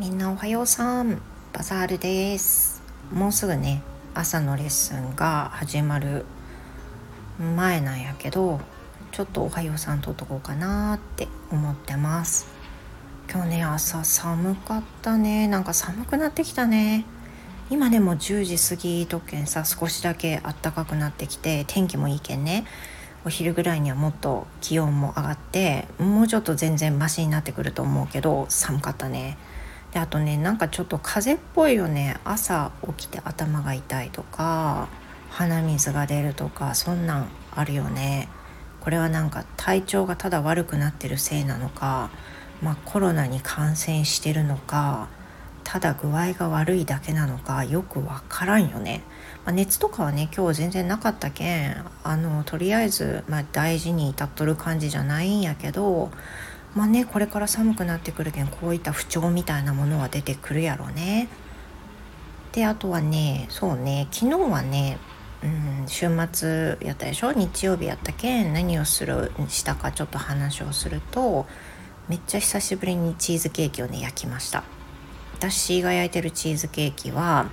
[0.00, 1.20] みんなおはようさん。
[1.52, 2.82] バザールです。
[3.12, 3.82] もうすぐね
[4.14, 6.24] 朝のレッスンが始まる
[7.38, 8.62] 前なんやけど
[9.12, 12.46] ちょっとおはようさんとっとこうかなって思ってます。
[13.30, 15.46] 今日ね朝寒かったね。
[15.48, 17.04] なんか寒くなってきたね。
[17.68, 22.64] 今でも10時過ぎとけんさ少しだけあったかくなってきて天気もいいけんね。
[23.26, 29.36] お昼ぐらいにはもっと気温も上がってもうちょっと全然マシになってくると思うけど寒かったね。
[29.92, 32.16] であとねなんかちょっと風邪っぽいよね。
[32.24, 34.88] 朝起きて頭が痛いとか
[35.30, 38.28] 鼻水が出るとかそんなんあるよね。
[38.80, 42.10] これはなんか体調がただ悪くなってるせいなのか、
[42.62, 45.08] まあ、コロナに感染してるのか
[45.64, 49.02] ただ具合が悪いだけなのかよくわからんよね、
[49.44, 56.10] まあ、熱とかはね今日全然なかったけんあのとりあえず、まあ、大事に至っとる感じじゃないんやけど
[56.74, 61.28] まあねこれから寒くなってくるけんこういった不調みたいなものは出てくるやろうね。
[62.52, 64.98] であとはねそうね昨日はね
[65.42, 67.32] うん、週末やったでしょ？
[67.32, 71.46] 日曜日やったけん何をするしたかちょっと話をすると
[72.08, 74.64] めっちゃ久しぶりにチーズケーキをね焼きました。
[75.32, 77.48] 私が焼いてるチーズケーキは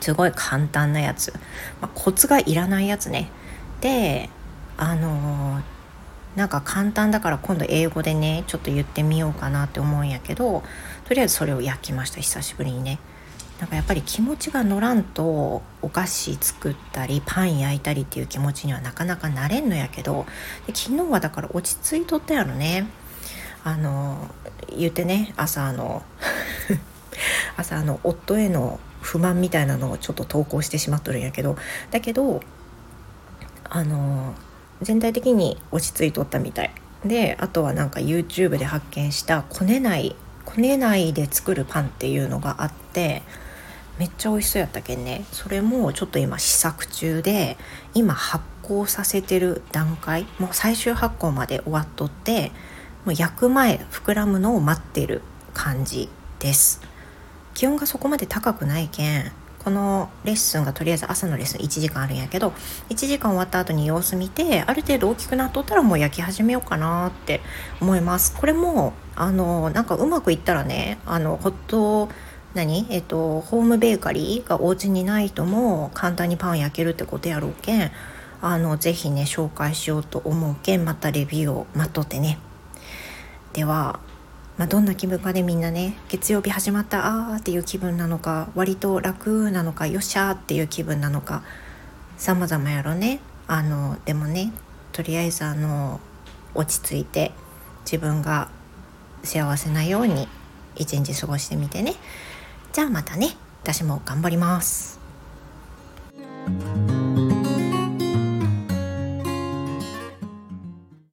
[0.00, 1.34] すごい簡単なやつ、
[1.82, 3.28] まあ、コツがいらないやつね。
[3.82, 4.30] で
[4.78, 5.62] あのー、
[6.36, 10.62] なんか簡単だから今度英語でねちょっと言ってみようかなって思うんやけど
[11.06, 12.98] とりあえずそれを焼きました久しぶりにね。
[13.58, 20.26] なんかやっぱり気持ちが乗らんとお菓子作ったりパン焼いたりっていう気持ちにはなかなかなれんのやけど
[20.66, 22.86] で昨日はだから落ち着いとったやろね。
[23.64, 24.28] あの
[24.76, 26.02] 言ってね朝あの
[27.56, 31.56] 朝あの夫への不満みたいなのをちょっと投稿してしまっとるんやけど。
[31.90, 32.42] だけど
[33.70, 34.34] あの
[34.82, 36.70] 全体的に落ち着いとったみたい。
[37.04, 43.22] であとはなんか YouTube で発見したこねないこねないで作るパンっていうのがあって
[43.98, 45.24] めっちゃ美味しそうやったけんね。
[45.32, 47.56] それもちょっと今試作中で
[47.94, 52.52] 今発酵させてる段階もう最終発酵まで終わっとって
[53.04, 55.22] もう焼く前膨らむのを待ってる
[55.54, 56.08] 感じ
[56.38, 56.80] です。
[57.54, 59.32] 気温がそこまで高くないけん
[59.66, 62.50] このレッスンがとりあえず朝のレッスン1時間あるんやけど
[62.88, 67.40] 1時間終わった後に様子見てある程度大きくなっとったらもう焼き始めようかなって
[67.80, 68.36] 思います。
[68.36, 72.08] これもあのなんかうまくいったらねあのホット
[72.54, 72.86] 何？
[72.90, 77.90] えっとホームベーカリーがお家にない人も簡単にパン焼けるってことやろうけん
[78.42, 82.38] あのぜひね紹介しようと思うけんまたレビューを待っとってね。
[83.52, 83.98] では、
[84.58, 91.42] まあ、どんな気分かでみんなね月曜日始まったあーっていう気分なのか割と楽なのかよっしゃーっていう気分なのか
[92.16, 93.20] 様々やろね。
[93.48, 94.52] あのでもね
[94.92, 96.00] とりあえずあの
[96.54, 97.32] 落ち着いて
[97.84, 98.48] 自分が
[99.22, 100.26] 幸せなように
[100.74, 101.94] 一日過ごしてみてね。
[102.72, 103.36] じゃあまたね。
[103.62, 105.05] 私も頑張ります。